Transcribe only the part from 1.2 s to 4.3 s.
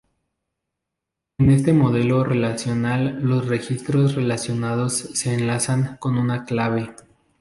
En este modelo relacional los registros